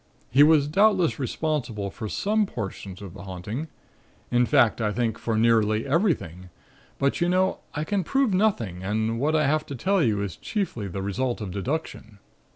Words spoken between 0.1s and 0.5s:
He